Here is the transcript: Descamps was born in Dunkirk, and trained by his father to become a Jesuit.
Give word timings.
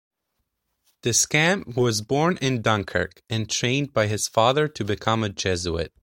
Descamps 1.03 1.75
was 1.75 2.01
born 2.01 2.37
in 2.37 2.63
Dunkirk, 2.63 3.21
and 3.29 3.47
trained 3.47 3.93
by 3.93 4.07
his 4.07 4.27
father 4.27 4.67
to 4.67 4.83
become 4.83 5.21
a 5.23 5.29
Jesuit. 5.29 5.93